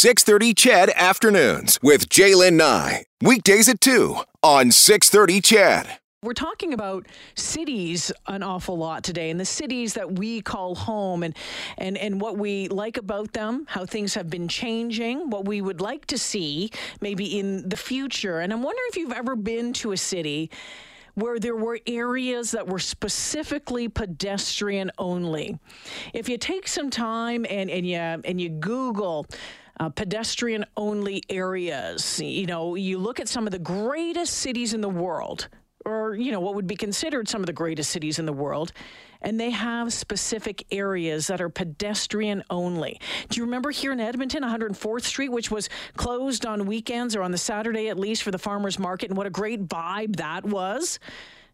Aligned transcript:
630 0.00 0.54
CHED 0.54 0.90
Afternoons 0.96 1.78
with 1.82 2.08
Jaylen 2.08 2.54
Nye. 2.54 3.04
Weekdays 3.20 3.68
at 3.68 3.82
2 3.82 4.16
on 4.42 4.70
630 4.70 5.42
CHED. 5.42 5.98
We're 6.22 6.32
talking 6.32 6.72
about 6.72 7.04
cities 7.34 8.10
an 8.26 8.42
awful 8.42 8.78
lot 8.78 9.04
today, 9.04 9.28
and 9.28 9.38
the 9.38 9.44
cities 9.44 9.92
that 9.92 10.12
we 10.12 10.40
call 10.40 10.74
home, 10.74 11.22
and 11.22 11.36
and 11.76 11.98
and 11.98 12.18
what 12.18 12.38
we 12.38 12.68
like 12.68 12.96
about 12.96 13.34
them, 13.34 13.66
how 13.68 13.84
things 13.84 14.14
have 14.14 14.30
been 14.30 14.48
changing, 14.48 15.28
what 15.28 15.44
we 15.44 15.60
would 15.60 15.82
like 15.82 16.06
to 16.06 16.16
see 16.16 16.70
maybe 17.02 17.38
in 17.38 17.68
the 17.68 17.76
future. 17.76 18.40
And 18.40 18.54
I'm 18.54 18.62
wondering 18.62 18.88
if 18.88 18.96
you've 18.96 19.12
ever 19.12 19.36
been 19.36 19.74
to 19.74 19.92
a 19.92 19.98
city 19.98 20.50
where 21.12 21.38
there 21.38 21.56
were 21.56 21.78
areas 21.86 22.52
that 22.52 22.66
were 22.66 22.78
specifically 22.78 23.86
pedestrian 23.88 24.90
only. 24.96 25.58
If 26.14 26.30
you 26.30 26.38
take 26.38 26.68
some 26.68 26.88
time 26.88 27.44
and 27.50 27.68
and 27.68 27.86
you 27.86 27.98
and 27.98 28.40
you 28.40 28.48
Google 28.48 29.26
uh, 29.80 29.88
pedestrian 29.88 30.64
only 30.76 31.22
areas. 31.30 32.20
You 32.20 32.46
know, 32.46 32.74
you 32.74 32.98
look 32.98 33.18
at 33.18 33.28
some 33.28 33.46
of 33.46 33.50
the 33.50 33.58
greatest 33.58 34.34
cities 34.34 34.74
in 34.74 34.82
the 34.82 34.90
world, 34.90 35.48
or, 35.86 36.14
you 36.14 36.30
know, 36.30 36.40
what 36.40 36.54
would 36.54 36.66
be 36.66 36.76
considered 36.76 37.26
some 37.28 37.40
of 37.40 37.46
the 37.46 37.54
greatest 37.54 37.90
cities 37.90 38.18
in 38.18 38.26
the 38.26 38.32
world, 38.32 38.72
and 39.22 39.40
they 39.40 39.48
have 39.48 39.90
specific 39.92 40.66
areas 40.70 41.26
that 41.28 41.40
are 41.40 41.48
pedestrian 41.48 42.44
only. 42.50 43.00
Do 43.30 43.40
you 43.40 43.44
remember 43.46 43.70
here 43.70 43.92
in 43.92 44.00
Edmonton, 44.00 44.42
104th 44.42 45.02
Street, 45.02 45.30
which 45.30 45.50
was 45.50 45.70
closed 45.96 46.44
on 46.44 46.66
weekends 46.66 47.16
or 47.16 47.22
on 47.22 47.32
the 47.32 47.38
Saturday 47.38 47.88
at 47.88 47.98
least 47.98 48.22
for 48.22 48.30
the 48.30 48.38
farmers 48.38 48.78
market, 48.78 49.08
and 49.08 49.16
what 49.16 49.26
a 49.26 49.30
great 49.30 49.66
vibe 49.66 50.16
that 50.16 50.44
was? 50.44 50.98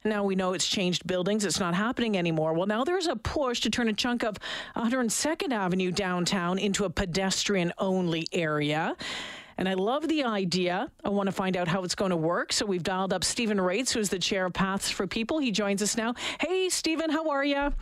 Now 0.05 0.25
we 0.25 0.35
know 0.35 0.53
it's 0.53 0.67
changed 0.67 1.07
buildings. 1.07 1.45
It's 1.45 1.61
not 1.61 1.75
happening 1.75 2.17
anymore. 2.17 2.53
Well, 2.53 2.67
now 2.67 2.85
there's 2.85 3.07
a 3.07 3.17
push 3.17 3.61
to 3.61 3.71
turn 3.71 3.89
a 3.89 3.93
chunk 3.93 4.23
of 4.23 4.37
102nd 4.77 5.53
Avenue 5.53 5.91
downtown 5.91 6.59
into 6.59 6.85
a 6.85 6.91
pedestrian 6.91 7.73
only 7.79 8.27
area. 8.33 8.97
And 9.59 9.69
I 9.69 9.75
love 9.75 10.07
the 10.09 10.25
idea. 10.25 10.91
I 11.05 11.09
want 11.09 11.29
to 11.29 11.33
find 11.33 11.57
out 11.57 11.67
how 11.67 11.83
it's 11.83 11.95
going 11.95 12.11
to 12.11 12.17
work. 12.17 12.53
So 12.53 12.67
we've 12.67 12.83
dialed 12.83 13.13
up 13.13 13.25
Stephen 13.25 13.59
Raitz, 13.59 13.93
who's 13.93 14.11
the 14.11 14.19
chair 14.19 14.45
of 14.47 14.53
Paths 14.53 14.91
for 14.91 15.07
People. 15.07 15.39
He 15.39 15.51
joins 15.51 15.83
us 15.83 15.97
now. 15.97 16.15
Hey, 16.41 16.69
Stephen, 16.69 17.11
how 17.11 17.31
are 17.31 17.45
you? 17.45 17.73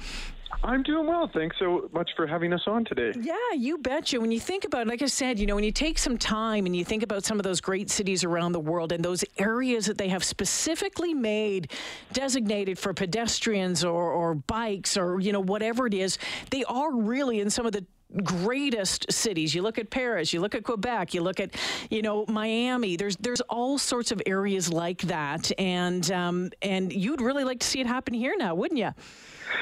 I'm 0.62 0.82
doing 0.82 1.06
well. 1.06 1.30
Thanks 1.32 1.56
so 1.58 1.90
much 1.92 2.10
for 2.16 2.26
having 2.26 2.52
us 2.52 2.62
on 2.66 2.84
today. 2.84 3.12
Yeah, 3.20 3.34
you 3.54 3.78
betcha. 3.78 4.20
When 4.20 4.32
you 4.32 4.40
think 4.40 4.64
about, 4.64 4.86
like 4.86 5.02
I 5.02 5.06
said, 5.06 5.38
you 5.38 5.46
know, 5.46 5.54
when 5.54 5.64
you 5.64 5.72
take 5.72 5.98
some 5.98 6.16
time 6.16 6.66
and 6.66 6.74
you 6.74 6.84
think 6.84 7.02
about 7.02 7.24
some 7.24 7.38
of 7.38 7.44
those 7.44 7.60
great 7.60 7.90
cities 7.90 8.24
around 8.24 8.52
the 8.52 8.60
world 8.60 8.92
and 8.92 9.04
those 9.04 9.24
areas 9.38 9.86
that 9.86 9.98
they 9.98 10.08
have 10.08 10.24
specifically 10.24 11.12
made 11.12 11.70
designated 12.12 12.78
for 12.78 12.94
pedestrians 12.94 13.84
or, 13.84 14.10
or 14.10 14.34
bikes 14.34 14.96
or, 14.96 15.20
you 15.20 15.32
know, 15.32 15.40
whatever 15.40 15.86
it 15.86 15.94
is, 15.94 16.18
they 16.50 16.64
are 16.64 16.94
really 16.94 17.40
in 17.40 17.50
some 17.50 17.66
of 17.66 17.72
the 17.72 17.84
greatest 18.22 19.10
cities. 19.12 19.54
You 19.54 19.62
look 19.62 19.78
at 19.78 19.90
Paris, 19.90 20.32
you 20.32 20.40
look 20.40 20.54
at 20.54 20.62
Quebec, 20.62 21.14
you 21.14 21.22
look 21.22 21.40
at, 21.40 21.54
you 21.90 22.02
know, 22.02 22.24
Miami. 22.28 22.96
There's 22.96 23.16
there's 23.16 23.40
all 23.42 23.78
sorts 23.78 24.12
of 24.12 24.22
areas 24.26 24.72
like 24.72 25.02
that, 25.02 25.50
and 25.58 26.10
um, 26.12 26.50
and 26.62 26.92
you'd 26.92 27.20
really 27.20 27.44
like 27.44 27.60
to 27.60 27.66
see 27.66 27.80
it 27.80 27.86
happen 27.86 28.14
here 28.14 28.34
now, 28.36 28.54
wouldn't 28.54 28.78
you? 28.78 28.90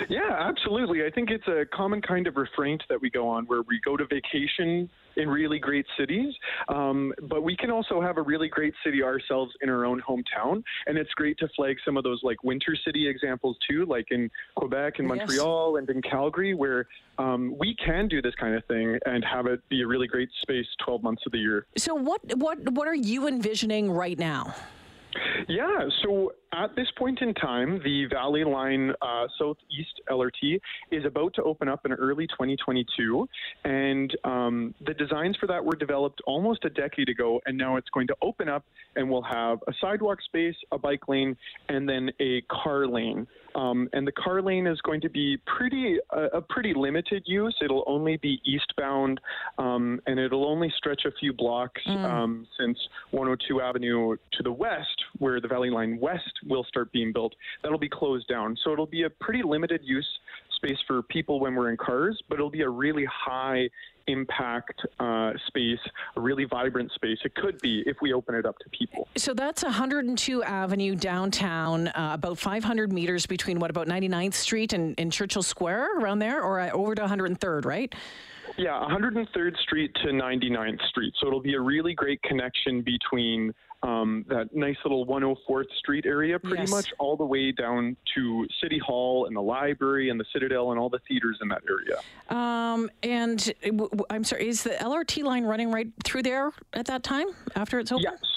Yeah, 0.09 0.31
absolutely. 0.31 1.05
I 1.05 1.11
think 1.11 1.31
it's 1.31 1.47
a 1.49 1.65
common 1.75 2.01
kind 2.03 2.27
of 2.27 2.37
refrain 2.37 2.79
that 2.89 3.01
we 3.01 3.11
go 3.11 3.29
on 3.29 3.45
where 3.47 3.63
we 3.63 3.81
go 3.85 3.97
to 3.97 4.07
vacation 4.07 4.89
in 5.17 5.29
really 5.29 5.59
great 5.59 5.87
cities, 5.99 6.35
um, 6.69 7.13
but 7.29 7.43
we 7.43 7.57
can 7.57 7.71
also 7.71 8.01
have 8.01 8.17
a 8.17 8.23
really 8.23 8.49
great 8.49 8.75
city 8.85 9.03
ourselves 9.03 9.53
in 9.61 9.69
our 9.69 9.85
own 9.85 10.01
hometown. 10.01 10.63
And 10.87 10.99
it's 10.99 11.13
great 11.15 11.39
to 11.39 11.49
flag 11.57 11.77
some 11.85 11.97
of 11.97 12.05
those 12.05 12.21
like 12.23 12.43
winter 12.43 12.77
city 12.85 13.09
examples 13.09 13.57
too, 13.69 13.85
like 13.87 14.07
in 14.11 14.31
Quebec 14.57 14.95
and 14.99 15.09
Montreal 15.09 15.75
yes. 15.75 15.81
and 15.81 15.97
in 15.97 16.03
Calgary, 16.03 16.55
where 16.55 16.87
um, 17.19 17.55
we 17.59 17.77
can 17.85 18.09
do 18.09 18.23
this 18.23 18.35
kind 18.37 18.55
of 18.55 18.65
thing 18.67 18.99
and 19.07 19.25
have 19.25 19.47
it 19.47 19.61
be 19.69 19.83
a 19.83 19.87
really 19.87 20.07
great 20.07 20.29
space 20.43 20.67
12 20.85 21.03
months 21.03 21.23
of 21.27 21.33
the 21.33 21.39
year. 21.39 21.67
So, 21.77 21.95
what 21.95 22.21
what 22.37 22.59
what 22.73 22.89
are 22.89 22.95
you 22.95 23.27
envisioning 23.29 23.91
right 23.91 24.19
now? 24.19 24.55
Yeah, 25.49 25.89
so 26.03 26.33
at 26.53 26.77
this 26.77 26.89
point 26.99 27.21
in 27.23 27.33
time, 27.35 27.81
the 27.85 28.07
Valley 28.07 28.45
Line 28.45 28.93
uh, 29.01 29.27
Southeast 29.39 30.01
LRT 30.11 30.61
is 30.91 31.05
about 31.05 31.35
to 31.35 31.43
open 31.43 31.69
up 31.69 31.87
in 31.87 31.93
early 31.93 32.27
2022, 32.27 33.29
and 33.65 34.17
um, 34.25 34.75
the 34.87 34.95
designs 34.95 35.37
for 35.39 35.47
that 35.47 35.65
were 35.65 35.77
developed 35.77 36.21
almost 36.27 36.65
a 36.65 36.71
decade 36.71 37.09
ago, 37.09 37.41
and 37.47 37.57
now 37.57 37.77
it's 37.77 37.89
going 37.91 38.07
to 38.07 38.17
open 38.21 38.49
up, 38.49 38.65
and 38.97 39.09
we'll 39.09 39.23
have 39.23 39.59
a 39.67 39.73
sidewalk 39.81 40.19
space, 40.23 40.57
a 40.73 40.79
bike 40.79 41.09
lane, 41.09 41.37
and 41.69 41.89
then 41.89 42.11
a 42.21 42.43
car 42.43 42.87
lane. 42.87 43.27
Um, 43.55 43.89
and 43.93 44.07
the 44.07 44.13
car 44.13 44.41
lane 44.41 44.67
is 44.67 44.81
going 44.81 45.01
to 45.03 45.11
be 45.11 45.39
pretty 45.59 45.99
uh, 46.15 46.29
a 46.33 46.41
pretty 46.41 46.73
limited 46.75 47.23
use. 47.27 47.55
It'll 47.63 47.85
only 47.87 48.17
be 48.17 48.41
eastbound, 48.45 49.21
um, 49.59 50.01
and 50.07 50.19
it'll 50.19 50.47
only 50.47 50.73
stretch 50.77 51.03
a 51.05 51.13
few 51.21 51.33
blocks 51.33 51.81
mm. 51.87 52.05
um, 52.05 52.47
since 52.59 52.79
102 53.11 53.61
Avenue 53.61 54.17
to 54.33 54.43
the 54.43 54.53
west, 54.53 55.05
where 55.19 55.41
the 55.41 55.49
Valley 55.49 55.71
Line 55.71 55.99
West 56.01 56.33
will 56.47 56.65
start 56.65 56.93
being 56.93 57.13
built. 57.13 57.35
That'll 57.63 57.79
be 57.79 57.89
closed 57.89 58.29
down, 58.29 58.57
so 58.63 58.73
it'll 58.73 58.87
be 58.87 59.03
a 59.03 59.11
pretty 59.11 59.43
limited 59.43 59.81
use 59.83 60.09
space 60.57 60.79
for 60.87 61.03
people 61.03 61.41
when 61.41 61.55
we're 61.55 61.71
in 61.71 61.77
cars, 61.77 62.21
but 62.29 62.37
it'll 62.37 62.51
be 62.51 62.63
a 62.63 62.69
really 62.69 63.05
high 63.05 63.69
impact 64.07 64.81
uh, 65.01 65.33
space, 65.47 65.79
a 66.17 66.21
really 66.21 66.45
vibrant 66.45 66.91
space. 66.93 67.19
It 67.25 67.35
could 67.35 67.61
be 67.61 67.83
if 67.87 67.97
we 68.01 68.13
open 68.13 68.35
it 68.35 68.47
up 68.47 68.59
to 68.61 68.69
people. 68.71 69.09
So 69.17 69.35
that's 69.35 69.63
102 69.63 70.43
Avenue 70.43 70.95
downtown, 70.95 71.89
uh, 71.89 72.11
about 72.15 72.39
500 72.39 72.93
meters 72.93 73.27
between 73.27 73.59
what 73.59 73.71
about 73.71 73.87
99th 73.87 74.35
Street 74.35 74.73
and, 74.73 74.99
and 74.99 75.13
Churchill 75.13 75.43
Square 75.43 75.99
around 75.99 76.19
there, 76.19 76.43
or 76.43 76.61
uh, 76.61 76.71
over 76.71 76.95
to 76.95 77.03
103rd, 77.03 77.65
right? 77.65 77.95
Yeah, 78.59 78.87
103rd 78.91 79.57
Street 79.59 79.95
to 80.03 80.09
99th 80.09 80.87
Street. 80.89 81.15
So 81.21 81.27
it'll 81.27 81.41
be 81.41 81.55
a 81.55 81.61
really 81.61 81.95
great 81.95 82.23
connection 82.23 82.83
between 82.83 83.55
um, 83.83 84.25
that 84.29 84.55
nice 84.55 84.77
little 84.85 85.07
104th 85.07 85.65
Street 85.79 86.07
area, 86.07 86.39
pretty 86.39 86.63
yes. 86.63 86.71
much 86.71 86.93
all 86.99 87.17
the 87.17 87.25
way 87.25 87.53
down 87.53 87.97
to 88.15 88.47
City 88.63 88.79
Hall 88.79 89.27
and 89.27 89.35
the 89.35 89.41
library 89.41 90.11
and 90.11 90.19
the 90.21 90.25
Citadel 90.33 90.71
and 90.71 90.79
all 90.79 90.89
the 90.89 91.01
theaters 91.09 91.39
in 91.43 91.49
that 91.49 91.63
area. 91.69 91.99
Um, 92.29 92.91
and 93.03 93.53
I'm 94.11 94.25
sorry, 94.25 94.49
is 94.49 94.63
the 94.63 94.71
LRT 94.71 95.25
line 95.25 95.45
running 95.45 95.71
right 95.71 95.89
through 96.05 96.23
there 96.23 96.53
at 96.75 96.87
that 96.87 97.03
time 97.03 97.27
after 97.57 97.81
it's 97.81 97.91
open? 97.91 98.05
Yes. 98.05 98.32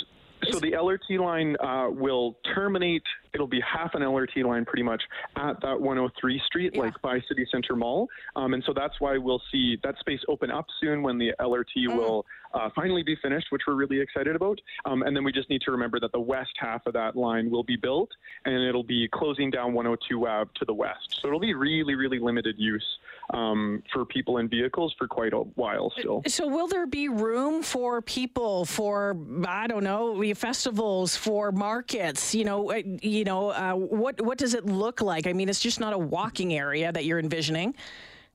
So 0.52 0.60
the 0.60 0.72
LRT 0.72 1.20
line 1.20 1.56
uh, 1.60 1.90
will 1.90 2.38
terminate. 2.54 3.04
It'll 3.34 3.48
be 3.48 3.62
half 3.62 3.94
an 3.96 4.02
LRT 4.02 4.46
line 4.46 4.66
pretty 4.66 4.84
much 4.84 5.02
at 5.36 5.60
that 5.62 5.80
103 5.80 6.42
Street, 6.46 6.72
yeah. 6.74 6.82
like 6.82 7.02
by 7.02 7.20
City 7.28 7.46
Center 7.52 7.76
Mall. 7.76 8.08
Um, 8.36 8.54
and 8.54 8.64
so 8.66 8.74
that's 8.74 9.00
why 9.00 9.18
we'll 9.18 9.42
see 9.52 9.78
that 9.84 9.98
space 10.00 10.22
open 10.30 10.52
up 10.52 10.66
soon 10.80 11.04
when 11.04 11.18
the 11.18 11.34
LRT 11.40 11.88
mm. 11.88 11.96
will 11.96 12.26
uh, 12.54 12.70
finally 12.76 13.04
be 13.04 13.16
finished, 13.22 13.48
which 13.50 13.64
we're 13.68 13.76
really 13.76 14.00
excited 14.00 14.36
about. 14.36 14.60
Um, 14.86 15.04
and 15.04 15.16
then 15.16 15.24
we 15.24 15.32
just 15.32 15.50
need 15.50 15.62
to 15.62 15.72
remember 15.72 16.00
that 16.00 16.12
the 16.12 16.20
west 16.20 16.54
half 16.58 16.86
of 16.86 16.94
that 16.94 17.16
line 17.16 17.50
will 17.50 17.64
be 17.64 17.76
built 17.76 18.10
and 18.46 18.56
it'll 18.56 18.84
be 18.84 19.08
closing 19.12 19.50
down 19.50 19.74
102 19.74 20.28
Ave 20.28 20.52
to 20.56 20.66
the 20.66 20.74
west. 20.74 21.20
So 21.22 21.28
it'll 21.28 21.40
be 21.40 21.54
really, 21.54 21.96
really 21.96 22.20
limited 22.20 22.56
use 22.58 22.86
um, 23.34 23.82
for 23.92 24.06
people 24.06 24.38
and 24.38 24.50
vehicles 24.50 24.94
for 24.98 25.08
quite 25.08 25.34
a 25.34 25.40
while 25.56 25.92
still. 25.98 26.22
So 26.28 26.48
will 26.48 26.68
there 26.68 26.88
be 26.88 27.10
room 27.10 27.64
for 27.64 28.02
people 28.02 28.66
for, 28.66 29.18
I 29.48 29.68
don't 29.68 29.84
know, 29.84 30.34
festivals, 30.36 31.16
for 31.16 31.52
markets? 31.52 32.36
You 32.36 32.46
know, 32.46 32.72
uh, 32.72 32.82
you 33.02 33.24
know, 33.24 33.50
uh, 33.50 33.74
what, 33.74 34.22
what 34.22 34.38
does 34.38 34.54
it 34.54 34.66
look 34.66 35.02
like? 35.02 35.28
I 35.28 35.34
mean, 35.34 35.50
it's 35.50 35.60
just 35.60 35.80
not 35.80 35.94
a 35.94 35.98
walking 35.98 36.54
area 36.54 36.92
that 36.92 37.06
you're 37.06 37.20
envisioning. 37.20 37.76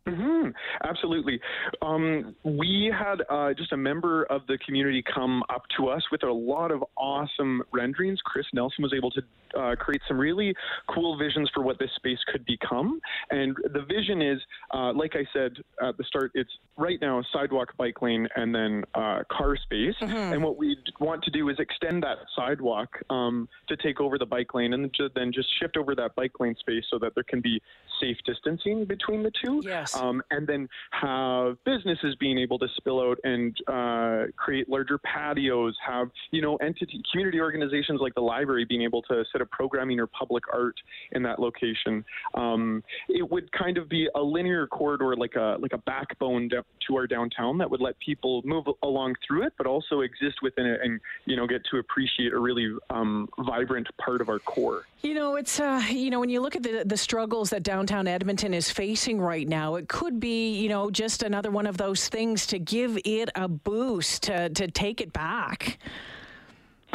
Mm-hmm. 0.09 0.49
Absolutely. 0.85 1.41
Um, 1.83 2.35
we 2.43 2.93
had 2.97 3.23
uh, 3.29 3.53
just 3.55 3.73
a 3.73 3.77
member 3.77 4.25
of 4.25 4.47
the 4.47 4.59
community 4.65 5.03
come 5.15 5.43
up 5.51 5.63
to 5.77 5.89
us 5.89 6.03
with 6.11 6.23
a 6.23 6.33
lot 6.33 6.73
of 6.73 6.83
awesome 6.97 7.63
renderings. 7.73 8.19
Chris 8.25 8.47
Nelson 8.53 8.83
was 8.83 8.95
able 8.95 9.11
to 9.11 9.23
uh, 9.59 9.75
create 9.77 10.01
some 10.09 10.19
really 10.19 10.55
cool 10.89 11.19
visions 11.19 11.51
for 11.53 11.63
what 11.63 11.79
this 11.79 11.91
space 11.97 12.19
could 12.33 12.45
become. 12.47 13.01
And 13.31 13.57
the 13.75 13.83
vision 13.83 14.23
is, 14.23 14.41
uh, 14.73 14.93
like 14.93 15.17
I 15.17 15.27
said 15.33 15.53
at 15.83 15.97
the 15.99 16.05
start, 16.05 16.33
it's 16.35 16.51
right 16.77 16.99
now 17.01 17.23
sidewalk, 17.33 17.77
bike 17.77 18.01
lane, 18.01 18.27
and 18.37 18.55
then 18.55 18.85
uh, 18.95 19.23
car 19.31 19.57
space. 19.57 19.95
Mm-hmm. 20.01 20.33
And 20.33 20.43
what 20.43 20.57
we 20.57 20.77
want 20.99 21.23
to 21.25 21.31
do 21.31 21.49
is 21.49 21.59
extend 21.59 22.03
that 22.05 22.19
sidewalk 22.37 22.89
um, 23.11 23.49
to 23.69 23.77
take 23.77 24.01
over 24.01 24.19
the 24.19 24.27
bike 24.27 24.55
lane 24.55 24.73
and 24.73 24.91
then 25.15 25.33
just 25.33 25.49
shift 25.61 25.77
over 25.77 25.95
that 25.95 26.15
bike 26.15 26.33
lane 26.41 26.55
space 26.59 26.85
so 26.91 26.99
that 27.01 27.15
there 27.15 27.25
can 27.25 27.41
be 27.41 27.61
safe 28.01 28.17
distancing 28.25 28.85
between 28.85 29.23
the 29.23 29.33
two. 29.45 29.61
Yes. 29.65 29.90
Um, 29.95 30.23
and 30.31 30.47
then 30.47 30.69
have 30.93 31.57
businesses 31.65 32.15
being 32.17 32.39
able 32.39 32.59
to 32.59 32.69
spill 32.77 33.01
out 33.01 33.19
and 33.25 33.57
uh, 33.69 34.25
create 34.37 34.69
larger 34.69 34.99
patios, 34.99 35.77
have, 35.87 36.11
you 36.31 36.43
know, 36.43 36.57
entity, 36.57 37.03
community 37.11 37.41
organizations 37.41 38.01
like 38.01 38.15
the 38.15 38.21
library 38.21 38.65
being 38.65 38.83
able 38.83 39.03
to 39.03 39.25
set 39.33 39.41
up 39.41 39.51
programming 39.51 40.01
or 40.01 40.07
public 40.07 40.45
art 40.53 40.77
in 41.13 41.23
that 41.23 41.39
location. 41.39 42.05
Um, 42.35 42.83
it 43.09 43.29
would 43.29 43.51
kind 43.53 43.79
of 43.79 43.89
be 43.89 44.09
a 44.15 44.21
linear 44.21 44.67
corridor, 44.67 45.17
like 45.17 45.37
a, 45.37 45.57
like 45.61 45.73
a 45.73 45.79
backbone 45.79 46.51
to 46.51 46.97
our 46.97 47.07
downtown 47.07 47.59
that 47.59 47.71
would 47.71 47.81
let 47.81 47.99
people 47.99 48.43
move 48.45 48.67
along 48.83 49.15
through 49.27 49.45
it, 49.45 49.53
but 49.57 49.67
also 49.67 50.01
exist 50.01 50.43
within 50.43 50.67
it 50.67 50.81
and, 50.83 51.01
you 51.25 51.37
know, 51.37 51.47
get 51.47 51.63
to 51.71 51.79
appreciate 51.79 52.33
a 52.33 52.39
really 52.39 52.75
um, 52.91 53.29
vibrant 53.39 53.89
part 53.99 54.21
of 54.21 54.29
our 54.29 54.39
core. 54.39 54.85
You 55.03 55.15
know, 55.15 55.37
it's, 55.37 55.59
uh, 55.59 55.83
you 55.89 56.11
know, 56.11 56.21
when 56.21 56.29
you 56.29 56.41
look 56.41 56.57
at 56.57 56.63
the, 56.63 56.83
the 56.85 56.97
struggles 56.97 57.51
that 57.51 57.63
downtown 57.63 58.07
Edmonton 58.07 58.53
is 58.53 58.71
facing 58.71 59.21
right 59.21 59.49
now, 59.49 59.77
it 59.81 59.89
could 59.89 60.21
be, 60.21 60.61
you 60.61 60.69
know, 60.69 60.91
just 60.91 61.23
another 61.23 61.51
one 61.51 61.67
of 61.67 61.79
those 61.79 62.09
things 62.09 62.47
to 62.49 62.59
give 62.59 62.99
it 63.07 63.31
a 63.35 63.49
boost, 63.49 64.25
to, 64.25 64.51
to 64.51 64.71
take 64.71 65.01
it 65.01 65.11
back. 65.11 65.79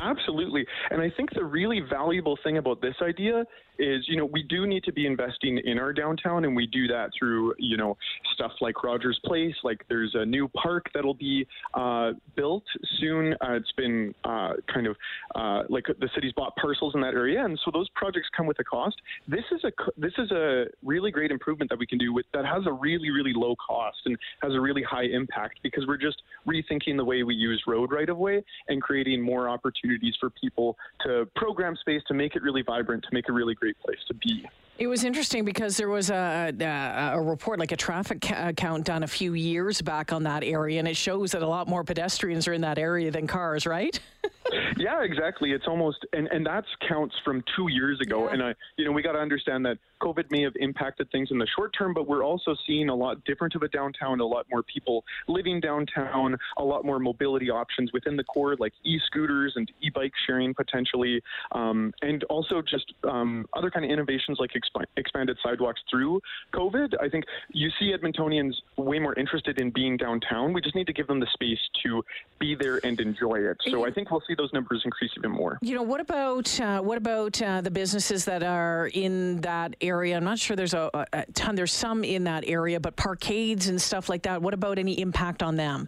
Absolutely. 0.02 0.66
And 0.92 1.02
I 1.02 1.10
think 1.16 1.34
the 1.34 1.44
really 1.44 1.80
valuable 1.80 2.38
thing 2.44 2.58
about 2.58 2.82
this 2.82 2.96
idea 3.02 3.46
is, 3.78 4.06
you 4.08 4.18
know, 4.18 4.26
we 4.26 4.44
do 4.44 4.66
need 4.66 4.84
to 4.86 4.94
be 4.94 5.06
investing 5.06 5.58
in 5.58 5.78
our 5.80 5.94
downtown, 5.94 6.46
and 6.46 6.56
we 6.56 6.68
do 6.68 6.88
that 6.88 7.10
through, 7.18 7.54
you 7.60 7.78
know, 7.78 7.98
stuff 8.34 8.52
like 8.62 8.84
Rogers 8.84 9.20
Place. 9.26 9.56
Like 9.64 9.84
there's 9.90 10.12
a 10.14 10.26
new 10.26 10.48
park 10.50 10.86
that'll 10.94 11.14
be 11.14 11.48
uh, 11.74 12.12
built 12.36 12.64
soon. 13.00 13.34
Uh, 13.34 13.54
it's 13.54 13.72
been 13.74 14.14
uh, 14.24 14.54
kind 14.74 14.88
of 14.88 14.96
uh, 15.36 15.64
like 15.70 15.86
the 15.88 16.10
city's 16.14 16.34
bought 16.34 16.56
parcels 16.56 16.94
in 16.96 17.02
that 17.02 17.14
area, 17.14 17.44
and 17.44 17.60
so 17.66 17.72
those 17.72 17.90
projects 17.96 18.28
come 18.36 18.48
with 18.48 18.60
a 18.60 18.64
cost. 18.64 18.96
This 19.28 19.44
is 19.52 19.64
a 19.64 19.72
this 19.98 20.14
is 20.18 20.32
a 20.32 20.66
really 20.84 21.12
great 21.12 21.32
improvement 21.32 21.70
that 21.70 21.80
we 21.80 21.88
can 21.88 21.98
do 21.98 22.14
with 22.14 22.26
that 22.34 22.46
has 22.46 22.64
a 22.66 22.72
really 22.72 23.12
really 23.12 23.34
low 23.36 23.56
cost 23.56 23.98
and 24.06 24.18
has 24.42 24.54
a 24.54 24.60
really 24.60 24.84
high 24.84 25.06
impact 25.06 25.60
because 25.64 25.86
we're 25.88 25.98
just 25.98 26.22
rethinking 26.48 26.98
the 26.98 27.06
way 27.06 27.24
we 27.24 27.36
use 27.36 27.62
road 27.68 27.92
right 27.92 28.10
of 28.10 28.18
way 28.18 28.44
and 28.70 28.82
creating 28.82 29.22
more 29.22 29.50
opportunities 29.50 29.85
for 30.20 30.30
people 30.30 30.78
to 31.06 31.28
program 31.36 31.76
space 31.76 32.02
to 32.08 32.14
make 32.14 32.36
it 32.36 32.42
really 32.42 32.62
vibrant, 32.62 33.04
to 33.04 33.10
make 33.14 33.28
it 33.28 33.32
really 33.32 33.56
great 33.56 33.78
place 33.80 34.00
to 34.08 34.14
be. 34.14 34.46
It 34.78 34.88
was 34.88 35.06
interesting 35.06 35.46
because 35.46 35.78
there 35.78 35.88
was 35.88 36.10
a, 36.10 36.54
a, 36.60 37.12
a 37.14 37.22
report, 37.22 37.60
like 37.60 37.72
a 37.72 37.78
traffic 37.78 38.22
ca- 38.22 38.36
uh, 38.36 38.52
count 38.52 38.84
done 38.84 39.04
a 39.04 39.08
few 39.08 39.34
years 39.34 39.82
back 39.82 40.12
on 40.12 40.24
that 40.24 40.44
area, 40.44 40.80
and 40.80 40.88
it 40.88 40.98
shows 40.98 41.32
that 41.32 41.42
a 41.42 41.48
lot 41.48 41.70
more 41.70 41.84
pedestrians 41.84 42.48
are 42.48 42.54
in 42.54 42.62
that 42.62 42.78
area 42.78 43.10
than 43.10 43.26
cars, 43.26 43.66
right? 43.66 44.00
yeah, 44.78 45.04
exactly. 45.04 45.52
It's 45.52 45.68
almost, 45.68 46.06
and, 46.14 46.28
and 46.28 46.46
that 46.46 46.66
counts 46.88 47.16
from 47.24 47.44
two 47.56 47.68
years 47.70 48.00
ago. 48.02 48.26
Yeah. 48.26 48.34
And, 48.34 48.44
I, 48.44 48.56
you 48.78 48.86
know, 48.86 48.92
we 48.92 49.02
got 49.02 49.14
to 49.14 49.20
understand 49.20 49.66
that 49.66 49.78
COVID 50.02 50.30
may 50.30 50.42
have 50.44 50.54
impacted 50.58 51.10
things 51.12 51.32
in 51.32 51.38
the 51.38 51.48
short 51.56 51.74
term, 51.78 51.94
but 51.94 52.08
we're 52.08 52.24
also 52.24 52.56
seeing 52.68 52.90
a 52.90 52.96
lot 52.96 53.24
different 53.26 53.56
of 53.56 53.64
a 53.64 53.68
downtown, 53.70 54.20
a 54.20 54.26
lot 54.26 54.46
more 54.52 54.64
people 54.64 55.04
living 55.28 55.60
downtown, 55.60 56.38
a 56.58 56.64
lot 56.64 56.86
more 56.86 57.00
mobility 57.00 57.50
options 57.50 57.92
within 57.94 58.16
the 58.16 58.24
core, 58.24 58.56
like 58.60 58.74
e 58.84 59.00
scooters 59.08 59.54
and 59.56 59.72
e 59.82 59.90
bike 59.90 60.14
sharing 60.28 60.54
potentially, 60.54 61.22
um, 61.54 61.94
and 62.02 62.24
also 62.26 62.62
just 62.62 62.94
um, 63.04 63.48
other 63.54 63.72
kind 63.72 63.86
of 63.86 63.92
innovations 63.92 64.38
like 64.40 64.52
exp- 64.52 64.86
expanded 64.98 65.38
sidewalks 65.42 65.82
through 65.90 66.22
COVID. 66.54 66.94
I 67.02 67.10
think 67.10 67.26
you 67.50 67.70
see 67.80 67.94
Edmontonians 67.94 68.54
way 68.78 69.00
more 69.00 69.18
interested 69.18 69.60
in 69.60 69.72
being 69.72 69.98
downtown. 69.98 70.54
We 70.54 70.62
just 70.62 70.76
need 70.76 70.88
to 70.88 70.94
give 70.94 71.08
them 71.08 71.20
the 71.20 71.28
space 71.34 71.60
to 71.84 72.04
be 72.40 72.56
there 72.56 72.80
and 72.84 73.00
enjoy 73.00 73.40
it. 73.40 73.58
So 73.68 73.86
I 73.86 73.92
think 73.92 74.12
we'll 74.12 74.24
see 74.28 74.35
those 74.38 74.52
numbers 74.54 74.82
increase 74.86 75.12
even 75.18 75.32
more. 75.32 75.58
You 75.62 75.76
know, 75.76 75.84
what 75.84 76.02
about 76.02 76.60
uh, 76.60 76.82
what 76.82 76.98
about 76.98 77.42
uh, 77.42 77.62
the 77.62 77.72
businesses 77.72 78.26
that 78.26 78.44
are 78.44 78.90
in 78.94 79.42
that 79.42 79.76
area? 79.82 80.18
I'm 80.18 80.24
not 80.24 80.40
sure 80.40 80.56
there's 80.56 80.74
a, 80.74 80.90
a 81.14 81.26
ton. 81.34 81.56
There's 81.56 81.74
some 81.74 82.04
in 82.04 82.26
that 82.26 82.44
area, 82.48 82.80
but 82.80 82.96
parkades 82.96 83.68
and 83.68 83.82
stuff 83.82 84.10
like 84.10 84.24
that. 84.24 84.42
What 84.42 84.54
about 84.54 84.80
any 84.80 85.00
impact 85.00 85.44
on 85.44 85.56
them? 85.56 85.88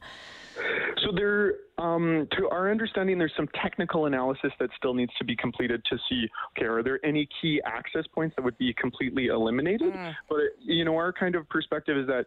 So 1.04 1.12
there, 1.16 1.56
um, 1.78 2.28
to 2.38 2.50
our 2.50 2.72
understanding, 2.72 3.18
there's 3.18 3.34
some 3.38 3.48
technical 3.62 4.08
analysis 4.08 4.52
that 4.60 4.70
still 4.76 4.94
needs 4.94 5.14
to 5.20 5.24
be 5.24 5.36
completed 5.36 5.84
to 5.90 5.98
see, 6.10 6.28
okay, 6.58 6.66
are 6.66 6.82
there 6.82 7.00
any 7.06 7.30
key 7.42 7.62
access 7.66 8.06
points 8.14 8.36
that 8.36 8.44
would 8.44 8.58
be 8.58 8.74
completely 8.74 9.28
eliminated? 9.28 9.94
Mm. 9.94 10.16
But 10.28 10.40
you 10.60 10.86
know, 10.86 10.96
our 10.96 11.14
kind 11.14 11.36
of 11.36 11.48
perspective 11.50 11.98
is 11.98 12.08
that 12.08 12.26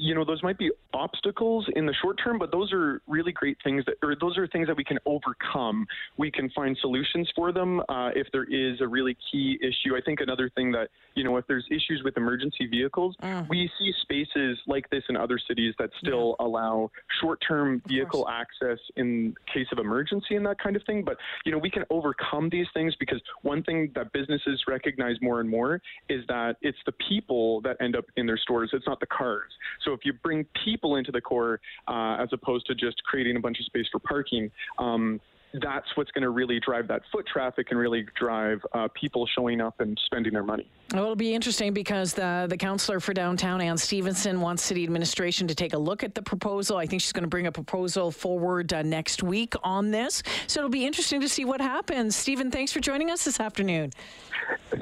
you 0.00 0.14
know, 0.14 0.24
those 0.24 0.42
might 0.42 0.56
be 0.56 0.70
obstacles 0.94 1.66
in 1.76 1.84
the 1.84 1.92
short 2.00 2.18
term, 2.24 2.38
but 2.38 2.50
those 2.50 2.72
are 2.72 3.02
really 3.06 3.32
great 3.32 3.58
things 3.62 3.84
that, 3.84 3.96
or 4.02 4.16
those 4.18 4.38
are 4.38 4.46
things 4.46 4.66
that 4.66 4.76
we 4.76 4.82
can 4.82 4.98
overcome. 5.04 5.86
We 6.16 6.30
can 6.30 6.48
find 6.50 6.76
solutions 6.80 7.30
for 7.36 7.52
them 7.52 7.80
uh, 7.80 8.10
if 8.16 8.26
there 8.32 8.44
is 8.44 8.80
a 8.80 8.88
really 8.88 9.14
key 9.30 9.58
issue. 9.60 9.94
I 9.94 10.00
think 10.00 10.20
another 10.20 10.50
thing 10.56 10.72
that, 10.72 10.88
you 11.14 11.22
know, 11.22 11.36
if 11.36 11.46
there's 11.46 11.66
issues 11.70 12.00
with 12.02 12.16
emergency 12.16 12.66
vehicles, 12.66 13.14
mm. 13.22 13.46
we 13.50 13.70
see 13.78 13.92
spaces 14.00 14.58
like 14.66 14.88
this 14.88 15.04
in 15.10 15.16
other 15.16 15.38
cities 15.46 15.74
that 15.78 15.90
still 15.98 16.34
yeah. 16.40 16.46
allow 16.46 16.90
short-term 17.20 17.82
vehicle 17.86 18.26
access 18.28 18.78
in 18.96 19.34
case 19.52 19.66
of 19.70 19.78
emergency 19.78 20.36
and 20.36 20.46
that 20.46 20.58
kind 20.58 20.76
of 20.76 20.82
thing. 20.84 21.04
But, 21.04 21.18
you 21.44 21.52
know, 21.52 21.58
we 21.58 21.70
can 21.70 21.84
overcome 21.90 22.48
these 22.48 22.68
things 22.72 22.94
because 22.98 23.20
one 23.42 23.62
thing 23.64 23.92
that 23.94 24.12
businesses 24.12 24.62
recognize 24.66 25.16
more 25.20 25.40
and 25.40 25.50
more 25.50 25.82
is 26.08 26.24
that 26.28 26.56
it's 26.62 26.78
the 26.86 26.92
people 26.92 27.60
that 27.62 27.76
end 27.82 27.96
up 27.96 28.06
in 28.16 28.24
their 28.24 28.38
stores. 28.38 28.70
It's 28.72 28.86
not 28.86 28.98
the 29.00 29.06
cars. 29.06 29.52
So 29.84 29.89
so 29.90 29.94
if 29.94 30.04
you 30.04 30.12
bring 30.12 30.46
people 30.64 30.96
into 30.96 31.10
the 31.10 31.20
core 31.20 31.60
uh, 31.88 32.16
as 32.20 32.28
opposed 32.32 32.66
to 32.66 32.74
just 32.74 33.02
creating 33.04 33.36
a 33.36 33.40
bunch 33.40 33.58
of 33.58 33.66
space 33.66 33.86
for 33.90 33.98
parking, 33.98 34.50
um, 34.78 35.20
that's 35.54 35.96
what's 35.96 36.10
going 36.12 36.22
to 36.22 36.30
really 36.30 36.60
drive 36.60 36.86
that 36.88 37.02
foot 37.10 37.26
traffic 37.26 37.68
and 37.70 37.78
really 37.78 38.06
drive 38.14 38.64
uh, 38.72 38.88
people 38.94 39.26
showing 39.26 39.60
up 39.60 39.80
and 39.80 40.00
spending 40.06 40.32
their 40.32 40.44
money. 40.44 40.68
Well, 40.92 41.04
it'll 41.04 41.16
be 41.16 41.34
interesting 41.34 41.72
because 41.72 42.14
the 42.14 42.46
the 42.48 42.56
councillor 42.56 43.00
for 43.00 43.12
downtown, 43.12 43.60
Anne 43.60 43.78
Stevenson, 43.78 44.40
wants 44.40 44.62
city 44.62 44.84
administration 44.84 45.46
to 45.48 45.54
take 45.54 45.72
a 45.72 45.78
look 45.78 46.02
at 46.04 46.14
the 46.14 46.22
proposal. 46.22 46.76
I 46.76 46.86
think 46.86 47.02
she's 47.02 47.12
going 47.12 47.24
to 47.24 47.28
bring 47.28 47.46
a 47.46 47.52
proposal 47.52 48.10
forward 48.10 48.72
uh, 48.72 48.82
next 48.82 49.22
week 49.22 49.54
on 49.62 49.90
this. 49.90 50.22
So 50.46 50.60
it'll 50.60 50.70
be 50.70 50.86
interesting 50.86 51.20
to 51.20 51.28
see 51.28 51.44
what 51.44 51.60
happens. 51.60 52.16
Stephen, 52.16 52.50
thanks 52.50 52.72
for 52.72 52.80
joining 52.80 53.10
us 53.10 53.24
this 53.24 53.40
afternoon. 53.40 53.92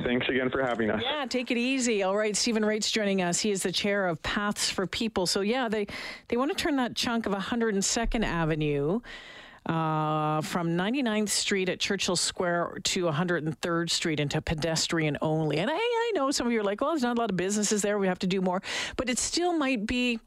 Thanks 0.03 0.29
again 0.29 0.51
for 0.51 0.63
having 0.63 0.91
us. 0.91 1.03
Yeah, 1.05 1.27
take 1.27 1.51
it 1.51 1.59
easy. 1.59 2.03
All 2.03 2.17
right, 2.17 2.35
Stephen 2.35 2.63
Raitz 2.63 2.91
joining 2.91 3.21
us. 3.21 3.41
He 3.41 3.51
is 3.51 3.63
the 3.63 3.73
chair 3.73 4.07
of 4.07 4.23
Paths 4.23 4.71
for 4.71 4.87
People. 4.87 5.27
So 5.27 5.41
yeah, 5.41 5.69
they 5.69 5.87
they 6.29 6.37
want 6.37 6.51
to 6.51 6.57
turn 6.57 6.77
that 6.77 6.95
chunk 6.95 7.27
of 7.27 7.33
102nd 7.33 8.25
Avenue 8.25 9.01
uh, 9.69 10.41
from 10.41 10.71
99th 10.71 11.29
Street 11.29 11.69
at 11.69 11.79
Churchill 11.79 12.17
Square 12.17 12.79
to 12.85 13.05
103rd 13.05 13.91
Street 13.91 14.19
into 14.19 14.41
pedestrian 14.41 15.19
only. 15.21 15.59
And 15.59 15.71
I, 15.71 15.75
I 15.77 16.13
know 16.15 16.31
some 16.31 16.47
of 16.47 16.53
you 16.53 16.61
are 16.61 16.65
like, 16.65 16.81
well, 16.81 16.91
there's 16.91 17.03
not 17.03 17.19
a 17.19 17.21
lot 17.21 17.31
of 17.31 17.37
businesses 17.37 17.83
there. 17.83 17.99
We 17.99 18.07
have 18.07 18.19
to 18.21 18.27
do 18.27 18.41
more. 18.41 18.63
But 18.97 19.11
it 19.11 19.19
still 19.19 19.53
might 19.53 19.87
be 19.87 20.21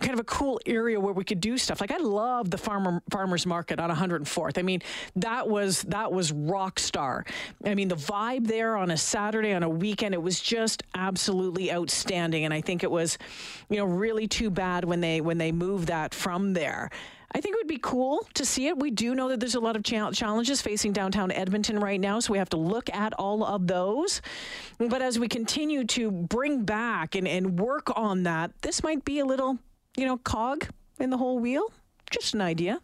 kind 0.00 0.14
of 0.14 0.20
a 0.20 0.24
cool 0.24 0.60
area 0.66 0.98
where 1.00 1.12
we 1.12 1.24
could 1.24 1.40
do 1.40 1.58
stuff. 1.58 1.80
Like 1.80 1.90
I 1.90 1.98
love 1.98 2.50
the 2.50 2.58
farmer 2.58 3.02
farmers 3.10 3.46
market 3.46 3.80
on 3.80 3.90
104th. 3.90 4.58
I 4.58 4.62
mean, 4.62 4.82
that 5.16 5.48
was 5.48 5.82
that 5.82 6.12
was 6.12 6.32
rock 6.32 6.78
star. 6.78 7.24
I 7.64 7.74
mean, 7.74 7.88
the 7.88 7.96
vibe 7.96 8.46
there 8.46 8.76
on 8.76 8.90
a 8.90 8.96
Saturday 8.96 9.52
on 9.52 9.62
a 9.62 9.68
weekend, 9.68 10.14
it 10.14 10.22
was 10.22 10.40
just 10.40 10.82
absolutely 10.94 11.72
outstanding. 11.72 12.44
And 12.44 12.54
I 12.54 12.60
think 12.60 12.84
it 12.84 12.90
was, 12.90 13.18
you 13.68 13.78
know, 13.78 13.84
really 13.84 14.28
too 14.28 14.50
bad 14.50 14.84
when 14.84 15.00
they 15.00 15.20
when 15.20 15.38
they 15.38 15.52
moved 15.52 15.88
that 15.88 16.14
from 16.14 16.52
there. 16.52 16.90
I 17.32 17.40
think 17.40 17.54
it 17.54 17.58
would 17.58 17.68
be 17.68 17.78
cool 17.80 18.26
to 18.34 18.44
see 18.44 18.66
it. 18.66 18.78
We 18.78 18.90
do 18.90 19.14
know 19.14 19.28
that 19.28 19.38
there's 19.38 19.54
a 19.54 19.60
lot 19.60 19.76
of 19.76 19.84
cha- 19.84 20.10
challenges 20.10 20.60
facing 20.60 20.92
downtown 20.92 21.30
Edmonton 21.30 21.78
right 21.78 22.00
now, 22.00 22.18
so 22.18 22.32
we 22.32 22.38
have 22.38 22.50
to 22.50 22.56
look 22.56 22.92
at 22.92 23.12
all 23.14 23.44
of 23.44 23.68
those. 23.68 24.20
But 24.78 25.00
as 25.00 25.18
we 25.18 25.28
continue 25.28 25.84
to 25.84 26.10
bring 26.10 26.64
back 26.64 27.14
and, 27.14 27.28
and 27.28 27.58
work 27.58 27.96
on 27.96 28.24
that, 28.24 28.50
this 28.62 28.82
might 28.82 29.04
be 29.04 29.20
a 29.20 29.24
little, 29.24 29.58
you 29.96 30.06
know, 30.06 30.16
cog 30.18 30.66
in 30.98 31.10
the 31.10 31.18
whole 31.18 31.38
wheel. 31.38 31.72
Just 32.10 32.34
an 32.34 32.40
idea. 32.40 32.80